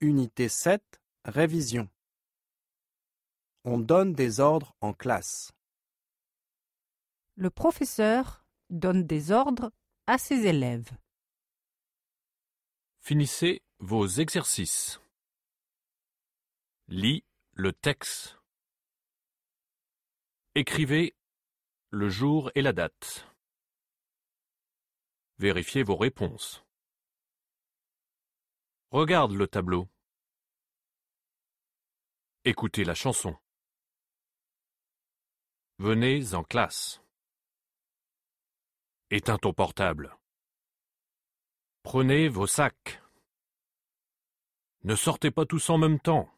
Unité 0.00 0.48
7, 0.48 0.80
révision. 1.24 1.90
On 3.64 3.78
donne 3.78 4.12
des 4.12 4.38
ordres 4.38 4.76
en 4.80 4.92
classe. 4.92 5.50
Le 7.34 7.50
professeur 7.50 8.46
donne 8.70 9.04
des 9.04 9.32
ordres 9.32 9.72
à 10.06 10.16
ses 10.16 10.46
élèves. 10.46 10.88
Finissez 13.00 13.64
vos 13.80 14.06
exercices. 14.06 15.00
Lis 16.86 17.24
le 17.54 17.72
texte. 17.72 18.38
Écrivez 20.54 21.16
le 21.90 22.08
jour 22.08 22.52
et 22.54 22.62
la 22.62 22.72
date. 22.72 23.26
Vérifiez 25.38 25.82
vos 25.82 25.96
réponses. 25.96 26.67
Regarde 28.90 29.32
le 29.32 29.46
tableau. 29.46 29.86
Écoutez 32.46 32.84
la 32.84 32.94
chanson. 32.94 33.36
Venez 35.78 36.32
en 36.32 36.42
classe. 36.42 37.02
Éteins 39.10 39.36
ton 39.36 39.52
portable. 39.52 40.16
Prenez 41.82 42.28
vos 42.28 42.46
sacs. 42.46 43.02
Ne 44.84 44.96
sortez 44.96 45.30
pas 45.30 45.44
tous 45.44 45.68
en 45.68 45.76
même 45.76 46.00
temps. 46.00 46.37